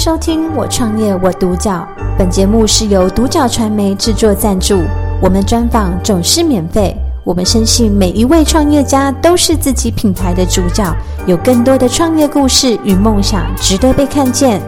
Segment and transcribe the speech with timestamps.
[0.00, 1.86] 收听《我创业我独角》，
[2.16, 4.82] 本节目是由独角传媒制作赞助，
[5.20, 6.96] 我们专访总是免费。
[7.22, 10.90] 我们深信每一位创业家都是自己品牌的主角，
[11.26, 14.62] 有更多的创业故事与梦想值得被看见。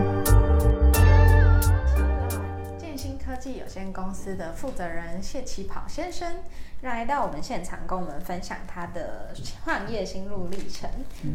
[2.79, 6.29] 建新科技有限公司的负责人谢启跑先生
[6.83, 9.33] 来到我们现场，跟我们分享他的
[9.65, 10.91] 创业心路历程。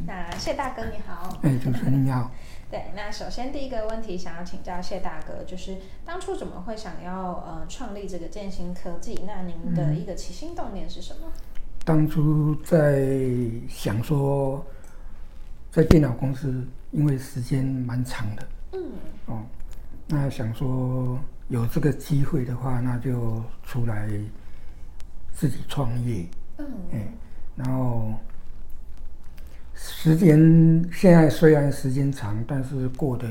[0.05, 2.29] 那谢大哥你好，哎，主持人你好。
[2.69, 9.23] 对，那首先第一个问题想要请教谢大哥，就是当初怎么会想要呃创立这个建新科技？
[9.25, 11.31] 那您的一个起心动念是什么？
[11.85, 13.07] 当初在
[13.69, 14.65] 想说，
[15.71, 18.91] 在电脑公司，因为时间蛮长的，嗯，
[19.27, 19.41] 哦，
[20.07, 24.09] 那想说有这个机会的话，那就出来
[25.37, 26.25] 自己创业，
[26.57, 27.07] 嗯，哎，
[27.55, 28.13] 然后。
[29.79, 30.35] 时间
[30.91, 33.29] 现在虽然时间长，但是过的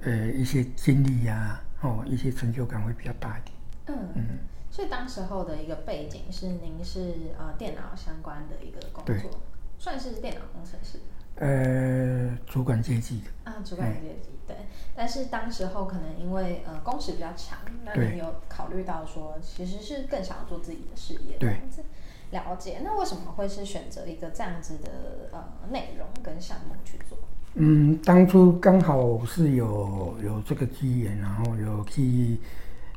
[0.00, 3.54] 呃一些经历呀，哦，一些成就感会比较大一点。
[3.88, 4.38] 嗯嗯，
[4.70, 9.38] 所以当时候的一个背景是您是呃电脑相关的一个工作，
[9.78, 10.98] 算是电脑工程师。
[11.38, 13.50] 呃，主管阶级的。
[13.50, 14.56] 啊，主管阶级对，
[14.94, 21.82] 但是当时候可能因为呃工时比较长，那你有考虑到说其实是更想要做自己的事业这样子。
[22.30, 27.16] 了解，那为什么会是选择一个这样子的呃内容跟项目去做？
[27.54, 32.38] 嗯，当初刚好是有有这个机缘，然后有去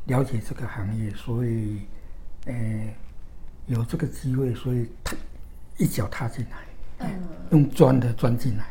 [0.05, 1.81] 了解这个行业，所以
[2.45, 2.53] 呃
[3.67, 5.15] 有这个机会，所以踏
[5.77, 6.57] 一脚踏进来，
[7.03, 7.21] 嗯，
[7.51, 8.65] 用钻的钻进来。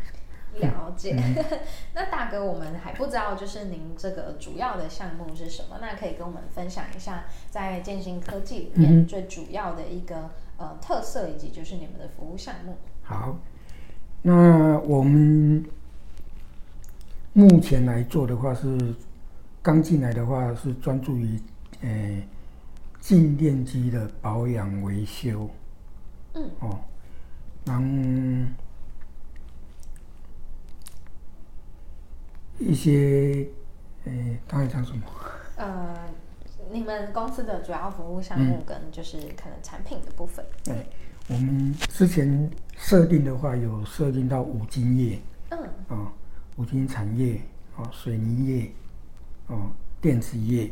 [0.54, 1.16] 了解，
[1.94, 5.78] 那大哥，我们还不知道，就是您这个主要的项目是什么？
[5.80, 12.76] 那可以跟我们分享一下，在建新科技里面最主要的一个呃特色，以及就是你们的服务项目。
[13.02, 13.38] 好，
[14.20, 15.64] 那我们
[17.32, 18.94] 目前来做的话是
[19.62, 21.40] 刚进来的话是专注于
[21.80, 22.22] 呃
[23.00, 25.48] 静电机的保养维修。
[26.34, 26.78] 嗯，哦，
[27.64, 27.84] 然后。
[32.62, 33.48] 一些，
[34.04, 35.02] 诶，刚才讲什么？
[35.56, 35.96] 呃，
[36.70, 40.44] 你们公司的主要服务项目跟就是可能产品的部分。
[40.62, 40.86] 对，
[41.28, 45.18] 我们之前设定的话，有设定到五金业，
[45.48, 46.12] 嗯，啊，
[46.56, 47.40] 五金产业，
[47.76, 48.70] 哦，水泥业，
[49.46, 50.70] 哦，电子业，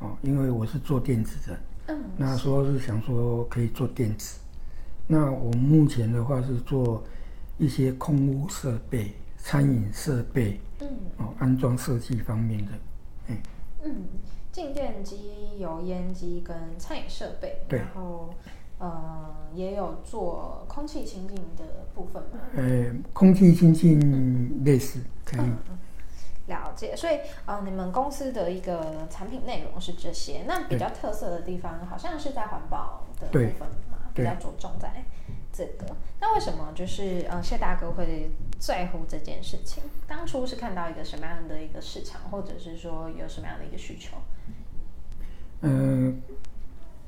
[0.00, 4.38] 哦，因为我是做电子的，嗯，那说是想说可以做电子，
[5.06, 7.02] 那我目前的话是做
[7.58, 9.12] 一些空屋设备。
[9.46, 10.88] 餐饮设备，嗯，
[11.18, 12.72] 哦，安装设计方面的，
[13.26, 13.36] 嗯，
[13.82, 14.04] 嗯，
[14.50, 18.32] 静电机、油烟机跟餐饮设备，对，然后，
[18.78, 22.40] 呃，也有做空气清净的部分嘛？
[22.56, 25.50] 呃，空气清净类似，可以。
[26.46, 35.04] 了解，所以呃，你们公司的一个产品内容是这些，那比较特色的地方好像是在环保的部分嘛，比较着重在。
[35.52, 39.84] 这个，那为什么就是呃谢大哥会在乎这件事情？
[40.04, 44.16] 当初是看到一个什么样的一个市场，或者是说有什么样的一个需求？
[45.60, 46.20] 嗯，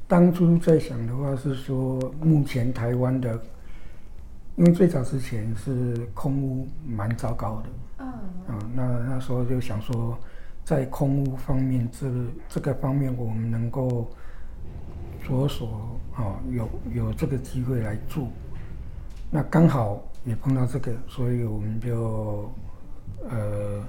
[0.06, 3.36] 当初在想的话是说，目前台湾的，
[4.54, 7.68] 因为最早之前是空屋蛮糟糕的，
[7.98, 8.06] 嗯，
[8.46, 10.16] 啊，那那时候就想说，
[10.64, 12.06] 在空屋方面，这
[12.48, 14.08] 这个方面我们能够。
[15.26, 18.28] 着手哦，有有这个机会来住，
[19.30, 22.50] 那刚好也碰到这个，所以我们就
[23.28, 23.84] 呃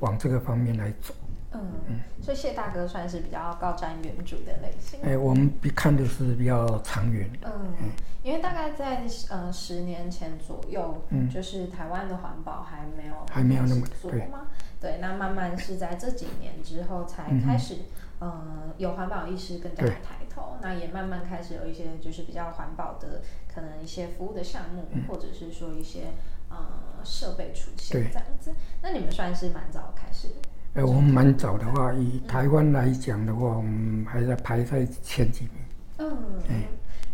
[0.00, 1.14] 往这个方面来走。
[1.52, 5.00] 嗯嗯，所以谢大哥算是比较高瞻远瞩的类型。
[5.02, 7.30] 哎，我们比看的是比较长远。
[7.42, 7.90] 嗯，
[8.22, 14.48] 因为大概在呃十年前左右，嗯，就是台湾的环保还没有还没有那么做嘛。
[14.78, 17.74] 对，那慢慢是在这几年之后才开始。
[17.74, 17.80] 嗯，
[18.76, 26.08] 有环保意识更加的抬头，那也慢慢开始有一些就是比较环保的可能一些服务的项目，或者是说一些
[26.48, 26.56] 呃
[27.04, 28.52] 设备出现这样子。
[28.82, 30.28] 那你们算是蛮早开始？
[30.74, 35.52] 呃，我们蛮早的话，以台湾来讲的话，我们还在排在前几名。
[35.98, 36.08] 嗯，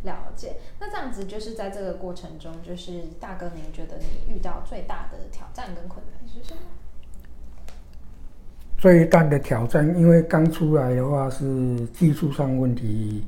[0.02, 0.56] 了解。
[0.78, 6.60] 那这样子就是在这个过程中，就是大哥，您觉得你遇到最大的挑战跟困难是什么？
[8.84, 13.24] 最大的挑战，因为刚出来的话是技术上问题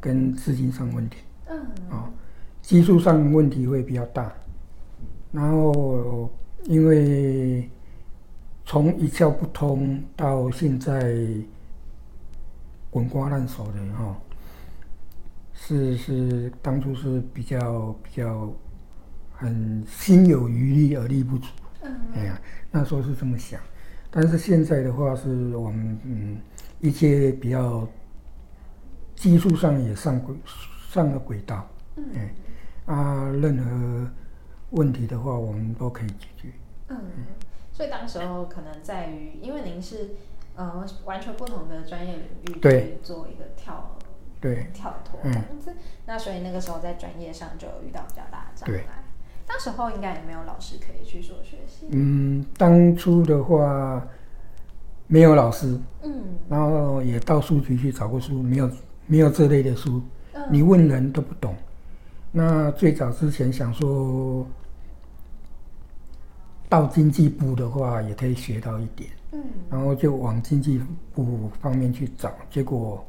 [0.00, 1.18] 跟资金上问题。
[1.46, 1.58] 嗯。
[1.90, 2.10] 啊，
[2.62, 4.32] 技术上问题会比较大，
[5.30, 6.30] 然后
[6.64, 7.68] 因为
[8.64, 11.14] 从一窍不通到现在
[12.88, 14.16] 滚瓜烂熟的哈，
[15.52, 18.50] 是是当初是比较比较
[19.34, 21.48] 很心有余力而力不足。
[21.82, 21.94] 嗯。
[22.14, 23.60] 哎呀，那时候是这么想，
[24.10, 26.40] 但是现在的话是我们嗯
[26.80, 27.86] 一些比较
[29.14, 30.36] 技术上也上轨
[30.88, 32.30] 上了轨道，嗯，
[32.86, 34.10] 啊，任何
[34.70, 36.48] 问题的话我们都可以解决。
[36.88, 36.98] 嗯，
[37.72, 40.10] 所以当时候可能在于，因为您是
[40.54, 43.98] 呃完全不同的专业领域去做一个跳
[44.40, 44.70] 对。
[44.72, 45.20] 跳脱
[46.06, 49.04] 那所以那个时候在专业上就遇到比较大的障碍。
[49.48, 51.86] 当时候应该也没有老师可以去做学习。
[51.88, 54.06] 嗯，当初的话
[55.06, 58.70] 没有老师，嗯，然后也到书局去找过书，没有
[59.06, 60.02] 没有这类的书，
[60.50, 61.56] 你问人都不懂。
[62.30, 64.46] 那最早之前想说
[66.68, 70.78] 到经济部的话，也可以学到一点，嗯，然后就往经济
[71.14, 73.02] 部方面去找，结果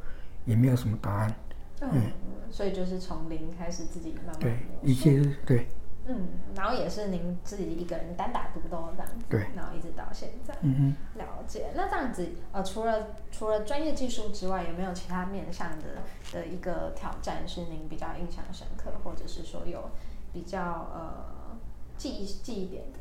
[0.46, 1.36] 也没有什么答案。
[1.82, 2.02] 嗯，
[2.50, 5.68] 所以就是从零开始自己慢慢对一切对。
[6.12, 11.68] 嗯，然后也是您自己一个人单打独斗这样子，对，然后一直到现在，嗯了解。
[11.76, 16.02] 那这样子，呃，除了除了专业技术之外，有没有其他面向的
[16.34, 19.92] 的一个挑战是您比较印象深刻，或者是说有
[20.34, 20.60] 比较
[20.92, 21.56] 呃
[21.96, 23.00] 记忆记忆点的？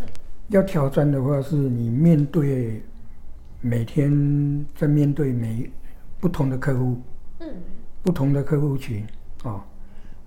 [0.00, 0.06] 嗯，
[0.48, 2.82] 要挑战的话，是你面对
[3.62, 5.72] 每天在面对每
[6.20, 7.00] 不同的客户，
[7.38, 7.48] 嗯，
[8.02, 9.06] 不同的客户群
[9.42, 9.64] 啊。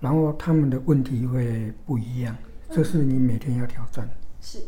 [0.06, 2.36] 然后他们的问题会不一样，
[2.70, 4.08] 这是你每天要挑战。
[4.40, 4.60] 是，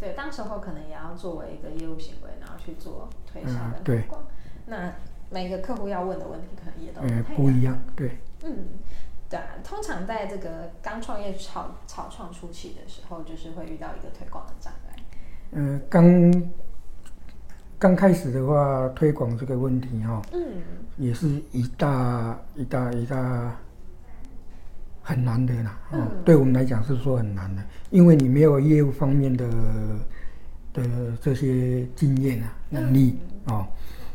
[0.00, 4.22] 对，当时候可能也要作为一个业务行为，然后去做推销的推广。
[4.64, 4.90] 那
[5.28, 7.02] 每个客户要问的问题可能也都
[7.34, 7.78] 不一样。
[7.94, 8.68] 对，嗯，
[9.28, 9.48] 对啊。
[9.62, 14.96] 通常在这个刚创业草草创初期的时候，就是会遇到一个推广的障碍。
[15.50, 16.42] 嗯，刚
[17.78, 20.62] 刚开始的话，推广这个问题哈，嗯，
[20.96, 23.54] 也是一大一大一大。
[25.10, 29.44] 很难的啦，哦，对我们来讲是说很难的，因为你没有业务方面的
[30.72, 33.66] 的这些经验啊、能力哦，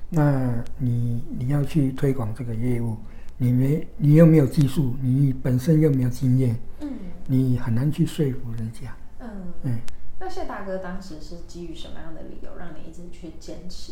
[0.10, 2.96] 那你你要去推广这个业务，
[3.38, 6.90] 你没你又没有技术，你本身又没有经验，嗯，
[7.28, 8.96] 你很难去说服人家。
[9.20, 9.28] 嗯
[9.64, 9.78] 嗯，
[10.18, 13.92] 那谢大哥当时是基于什么样的理由让你一直去坚持？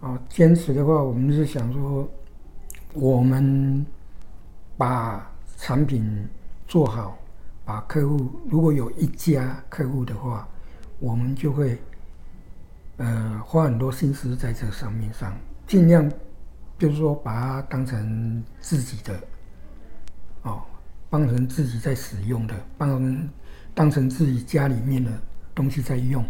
[0.00, 2.06] 哦，坚持的话，我们是想说，
[2.92, 3.86] 我们
[4.76, 5.30] 把。
[5.56, 6.28] 产品
[6.66, 7.16] 做好，
[7.64, 10.46] 把客户如果有一家客户的话，
[10.98, 11.78] 我们就会
[12.96, 15.34] 呃花很多心思在这上面上，
[15.66, 16.10] 尽量
[16.78, 19.18] 就是说把它当成自己的
[20.42, 20.62] 哦，
[21.08, 23.28] 当成自己在使用的，当成
[23.74, 25.10] 当成自己家里面的
[25.54, 26.24] 东西在用，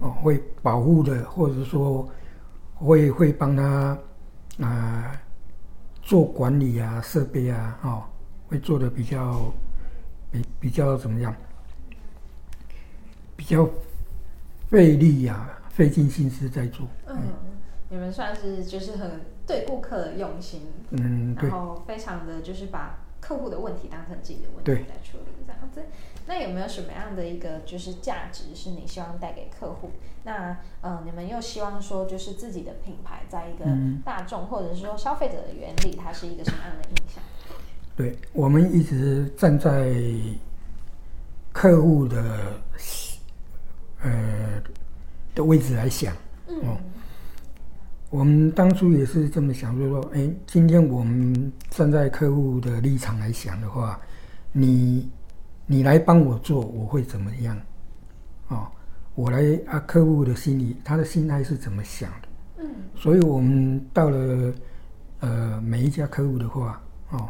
[0.00, 2.08] 哦，会保护的，或者说
[2.74, 3.98] 会会帮他
[4.60, 5.12] 啊
[6.02, 8.02] 做管理啊，设备啊，哦。
[8.54, 9.52] 会做的比较
[10.30, 11.34] 比比较怎么样？
[13.34, 13.68] 比较
[14.70, 16.86] 费力呀，费尽心思在做。
[17.08, 17.16] 嗯，
[17.88, 25.82] 你们算是就是很对顾客的用心，嗯，然后非常的就是把客户的问题当成自己的问题来处理，这样子。
[26.26, 29.90] 那有没有什么样的一个就是价值是你希望带给客户？
[30.22, 33.64] 那嗯，你们又希望说就是自己的品牌在一个
[34.04, 37.20] 大众或者是说消费者的眼里，它是一个什么样的印象？
[37.96, 39.94] 对我们一直站在
[41.52, 42.60] 客户的
[44.02, 44.60] 呃
[45.32, 46.12] 的位置来想，
[46.48, 46.76] 哦，
[48.10, 54.00] 我们当初也是这么想，就是说，哎，今天我们站在客户的立场来想的话，
[54.50, 55.08] 你
[55.66, 57.56] 你来帮我做，我会怎么样？
[58.48, 58.66] 哦，
[59.14, 62.28] 我来啊，客户的心里，他的心态是怎么想的？
[62.58, 64.52] 嗯，所以我们到了
[65.20, 67.28] 呃每一家客户的话，哦。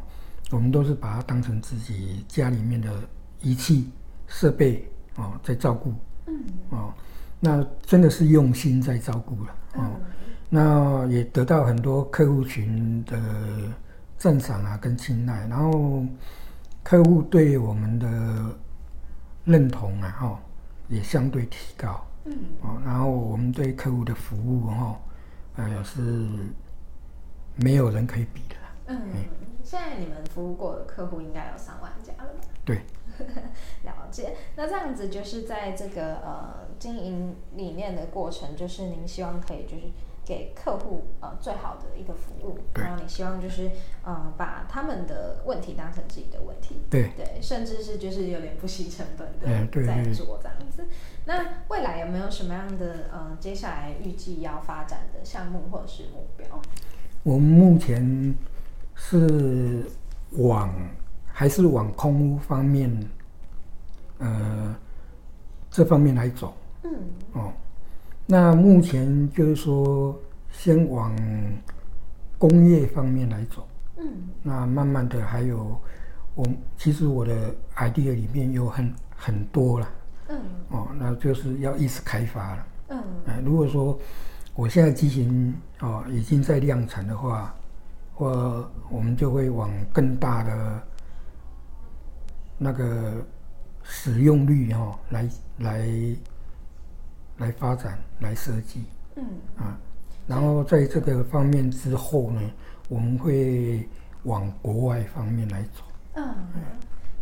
[0.50, 2.92] 我们都是把它当成自己家里面的
[3.40, 3.90] 仪器
[4.26, 5.92] 设备哦，在照顾，
[6.26, 6.92] 嗯，哦，
[7.40, 10.00] 那真的是用心在照顾了，哦，
[10.48, 13.18] 那也得到很多客户群的
[14.18, 16.04] 赞赏啊，跟青睐，然后
[16.82, 18.56] 客户对我们的
[19.44, 20.40] 认同啊，哈，
[20.88, 25.00] 也相对提高，嗯，哦，然后我们对客户的服务，哈，
[25.56, 26.00] 呃，是
[27.56, 29.00] 没有人可以比的，嗯。
[29.64, 32.40] 现在你们服务过的客户应该有三万家了吧？
[32.66, 32.82] 对，
[33.82, 34.36] 了解。
[34.56, 39.84] 那这样子就是在这个呃经营理念的过程，就是您希望可以就是
[40.22, 43.70] 给客户呃最好的一个服务，然后你希望就是
[44.04, 49.46] 呃把他们的问题当成自己的问题，对对，甚至是就是有点不惜成本的
[49.86, 50.86] 在做这样子。
[51.24, 56.46] 那未来有没有什么样的呃接下来预计要发展的项目或者是目标？
[57.22, 58.36] 我们目前。
[58.94, 59.84] 是
[60.32, 60.72] 往
[61.26, 62.90] 还是往空屋方面，
[64.18, 64.74] 呃，
[65.70, 66.90] 这方面来走嗯，
[67.32, 67.52] 哦，
[68.26, 70.18] 那目前就是说，
[70.50, 71.14] 先往
[72.38, 73.66] 工业方面来走。
[73.96, 74.06] 嗯，
[74.42, 75.80] 那慢慢的还有，
[76.34, 76.46] 我
[76.76, 79.88] 其实我的 idea 里面有很很多了。
[80.28, 82.66] 嗯，哦，那就是要一直开发了。
[82.88, 83.98] 嗯，哎，如果说
[84.54, 87.54] 我现在机型哦已经在量产的话，
[88.14, 90.82] 或我们就会往更大的
[92.56, 93.24] 那个
[93.82, 95.28] 使用率哈来
[95.58, 95.88] 来
[97.38, 98.84] 来发展来设计。
[99.16, 99.24] 嗯，
[99.56, 99.78] 啊，
[100.26, 102.40] 然后在这个方面之后呢，
[102.88, 103.88] 我们会
[104.22, 105.82] 往国外方面来走。
[106.14, 106.34] 嗯。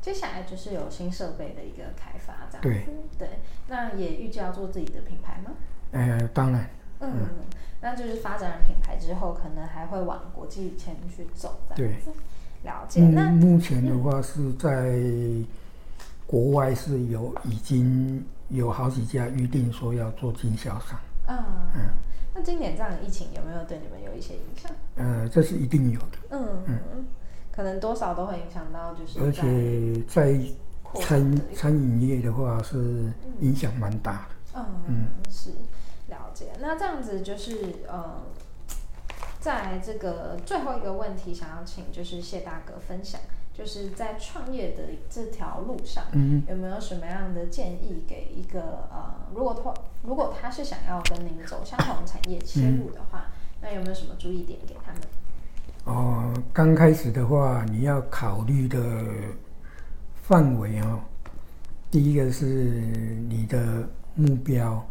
[0.01, 3.17] 接下来就是有新设备的一个开发，这样子。
[3.17, 3.29] 对，
[3.69, 5.53] 那也预计要做自己的品牌吗？
[5.93, 6.69] 呃，当然。
[7.03, 7.29] 嗯，
[7.81, 12.11] 那就是发展了品牌之后，可能还会往国际前去走，这样子。
[12.63, 13.01] 了解。
[13.01, 14.99] 那目前的话是在
[16.27, 20.99] 国外是有已经有好几家预定说要做经销商。
[21.27, 21.37] 嗯
[21.75, 21.81] 嗯。
[22.35, 24.71] 那今年这样的疫情有没有对你们有一些影响？
[24.97, 26.19] 呃，这是一定有的。
[26.31, 26.79] 嗯嗯。
[27.51, 30.41] 可能多少都会影响到，就是而且在
[31.03, 34.61] 餐餐饮业的话是影响蛮大的。
[34.61, 35.51] 嗯嗯，是
[36.13, 36.53] 了解。
[36.61, 38.23] 那这样子就是呃，
[39.41, 43.21] 在这个最后一个问题，想要请就是谢大哥分享，
[43.55, 53.27] 就是在创业的这条路上，嗯，有没有什么样的建议给一个呃，如果他如果他是想要跟您走相同产业切入的话，
[53.61, 55.01] 那有没有什么注意点给他们？
[55.85, 58.79] 哦，刚开始的话，你要考虑的
[60.23, 61.01] 范围哦，
[61.91, 62.47] 第一个是
[63.29, 64.85] 你的目标，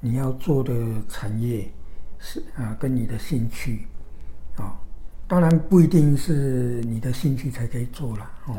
[0.00, 0.74] 你要做的
[1.08, 1.70] 产业
[2.18, 3.86] 是啊，跟你的兴趣
[4.56, 4.78] 啊，
[5.26, 8.56] 当然不一定是你的兴趣才可以做了哦。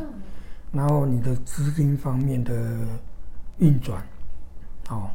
[0.71, 2.79] 然后你的资金方面的
[3.57, 4.01] 运转，
[4.89, 5.09] 哦，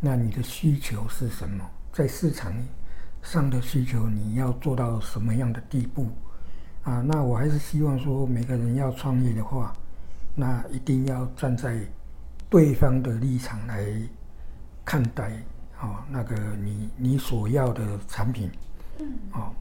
[0.00, 1.64] 那你的需求是什么？
[1.92, 2.52] 在市场。
[3.24, 6.08] 上的需求你要做到什么样的地步
[6.82, 7.00] 啊？
[7.06, 9.72] 那我还是希望说，每个人要创业的话，
[10.34, 11.78] 那一定要站在
[12.50, 13.86] 对方的立场来
[14.84, 15.40] 看待，
[15.82, 18.50] 哦，那个你你所要的产品，
[18.98, 19.52] 嗯，哦。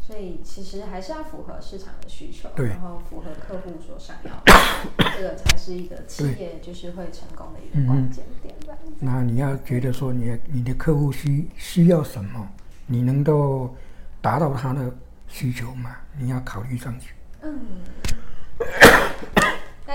[0.00, 8.54] 所以其实还是要符合市场的需求，对，然后符合客户所想要的，这个才是一个企业就是会成功的一个关键点。
[9.00, 12.48] 那你要觉得说，你你的客户需需要什么，
[12.86, 13.76] 你能够
[14.22, 14.90] 达到他的
[15.26, 15.94] 需求吗？
[16.16, 17.12] 你要考虑上去。
[17.42, 17.60] 嗯。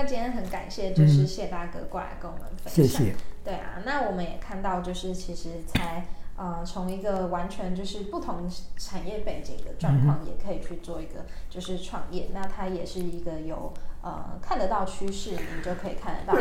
[0.04, 2.74] 那今天很感谢，就是谢大哥过来跟我们分享。
[2.74, 3.16] 谢谢。
[3.42, 6.04] 对啊，那我们也看到，就是其实才。
[6.36, 12.28] 呃，从一个完全就是不同产业背景的状况，也可以去做一个就是创业。
[12.34, 16.36] 那它也是一个有呃看得到趋势，你就可以看得到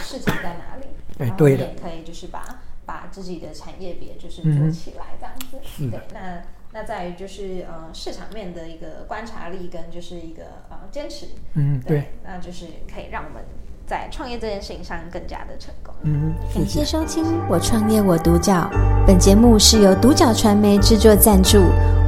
[0.00, 0.86] 市场在哪里，
[1.18, 5.90] 然后你也可以就是把把自己的产业别就是做起来这样子。
[5.90, 6.42] 对，那
[6.74, 11.26] 那在于就是呃市场面的一个观察力跟就是一个呃坚持。
[11.54, 13.42] 嗯，对，那就是可以让我们。
[13.86, 15.94] 在创业这件事情上更加的成功。
[16.04, 18.66] 嗯，感谢收听《我创业我独角》。
[19.06, 21.58] 本节目是由独角传媒制作赞助，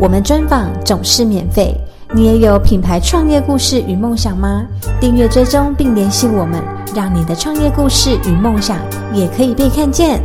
[0.00, 1.78] 我们专访总是免费。
[2.14, 4.66] 你也有品牌创业故事与梦想吗？
[4.99, 8.78] 订阅追踪并联系我们，让你的创业故事与梦想
[9.12, 10.18] 也可以被看见。